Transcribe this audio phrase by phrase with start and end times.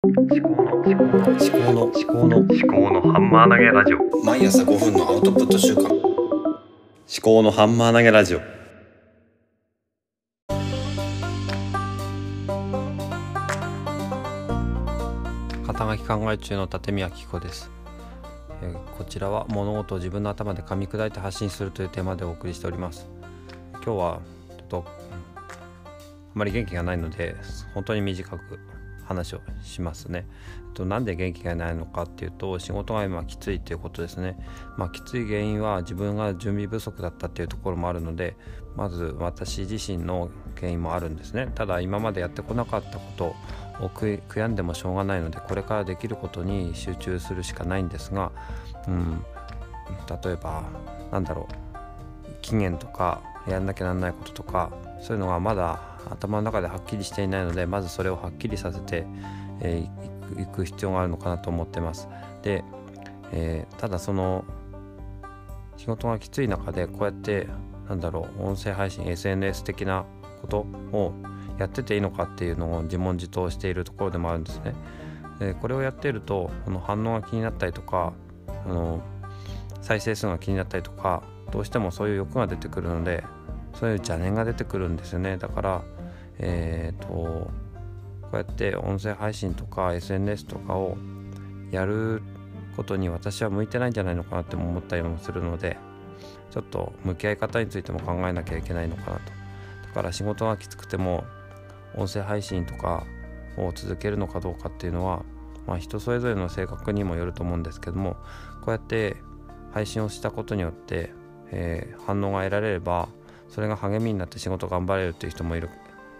[0.00, 4.24] 思考の思考の思考の思考の思考のハンマー投げラジオ。
[4.24, 5.92] 毎朝5分のアウトプット週間思
[7.20, 8.40] 考のハンマー投げラジオ。
[15.66, 17.68] 肩書き考え中の立宮紀子です、
[18.62, 23.08] えーこちらは物事を自分の頭で噛み砕いて発信するというテーマでお送りしております。
[23.72, 24.20] 今日は
[24.56, 24.86] ちょっとうんあ
[26.34, 27.34] まり元気がないので
[27.74, 28.60] 本当に短く
[29.08, 30.26] 話をしますね、
[30.68, 34.38] えっと、なんで元気がないのかっていうと仕事が今きついっていうことですね。
[34.76, 38.36] まあきつい原因は自分が準備不足だったっていうところもあるので
[38.76, 41.50] まず私自身の原因もあるんですね。
[41.54, 43.24] ただ今までやってこなかったこと
[43.80, 48.30] を悔悔やんでもしょうがないのでこれからできることに集中するしかないんですが、
[48.86, 49.24] うん、
[50.22, 50.64] 例えば
[51.10, 59.06] なんだろう期限とかやんなきゃなんないこととかそういうのがまだ頭の中ではっきりしていないのでまずそれをはっきりさせて、
[59.60, 62.06] えーいく必要があるのかなと思ってます。
[62.42, 62.62] で、
[63.32, 64.44] えーただその
[65.78, 67.48] 仕事がきつい中でこうやって
[67.88, 70.04] なんだろう音声配信 SNS 的な
[70.42, 70.58] こと
[70.92, 71.14] を
[71.58, 74.74] やってていいのかっていうのを自問自答しているところでもあるんですね。
[75.38, 78.12] でこれをやっているとこの反応が気になったりとか
[78.66, 79.00] あの
[79.80, 83.24] 再生数が気になったりとかどうしてもそういう欲が出てくるので
[83.74, 85.82] そういう邪念が出てくるんですよねだから
[86.38, 87.50] えっ、とこ
[88.32, 90.96] うやって音声配信とか SNS とかを
[91.70, 92.22] やる
[92.76, 95.76] ことに私は向いてないんじゃないのかなって思ったりもするので
[96.50, 99.32] ちょっと向き合い方についても考えなきゃいけないのかなと。
[99.88, 101.24] だから仕事がきつくても
[101.96, 103.04] 音声配信とか
[103.56, 105.24] を続けるのかどうかっていうのは、
[105.66, 108.16] まあ、人それぞれの性格にもよると思うんですけども
[108.62, 109.16] こうやって
[109.72, 111.12] 配信をしたことによって、
[111.50, 113.08] えー反応が得られれば
[113.48, 115.68] それが励みになって仕事頑張れるっていう人もいる。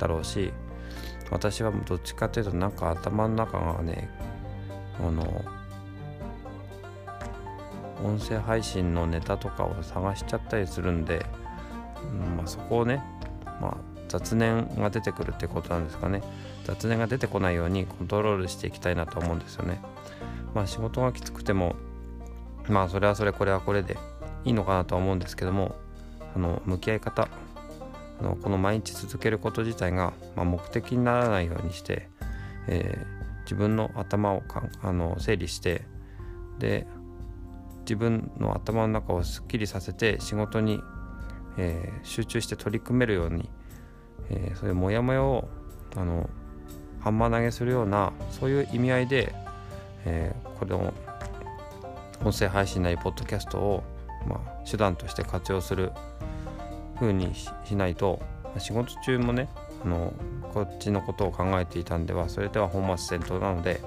[0.00, 0.52] だろうし
[1.30, 4.10] 私はどっちかっていうとなんか頭の中がね
[4.98, 5.44] あの
[8.02, 11.24] 音声配信のネタとかを探しちゃったりするんで、
[12.02, 13.02] うんまあ、そこをね、
[13.60, 13.76] まあ、
[14.08, 16.22] 雑念が出てくるってことなんですかね
[16.64, 19.80] 雑念が出てこないようにコントロールしていきたいなと思うんですよね。
[20.54, 21.76] まあ仕事がきつくても
[22.68, 23.96] まあそれはそれこれはこれで
[24.44, 25.74] いいのかなとは思うんですけども
[26.34, 27.28] あの向き合い方
[28.22, 32.08] のこの毎日続けること自体が、まあ、目的にならないようにして、
[32.66, 35.82] えー自分の頭をかあの整理して
[36.60, 36.86] で
[37.80, 40.80] 自分の頭の中をすっきりさせて仕事に、
[41.56, 43.50] えー集中して取り組めるように、
[44.28, 45.48] えーそういうモヤモヤを
[45.96, 46.30] あの
[47.00, 49.34] ハンマー投げするようなそういう意味合いで、
[50.04, 50.94] えーこの
[52.22, 53.82] 音声配信なりポッドキャストを、
[54.28, 55.90] まあ、手段として活用する
[57.00, 58.20] 風にししないと
[58.58, 59.48] 仕事中もね
[59.84, 60.12] あの
[60.52, 63.80] こっちのことを考えていたんではそれでは本末転倒なので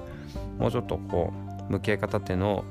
[0.58, 1.32] もうちょっとこ
[1.68, 2.64] う向き合い方っていうのを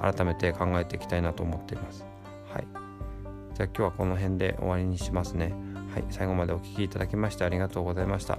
[0.00, 2.04] 改めて考えていきたいなと思っています。
[2.52, 2.66] はい、
[3.54, 5.52] じゃあ今日はこの辺で終わりにしますね。
[5.92, 8.38] はい、最後までお聞きいただきましてありがとうございました。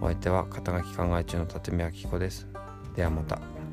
[0.00, 2.46] お相手は肩書き考え中の立宮紀子です。
[2.94, 3.63] ではまた。